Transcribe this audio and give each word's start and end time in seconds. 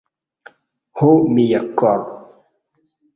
Ho 0.97 1.09
mia 1.35 1.59
kor' 1.83 2.01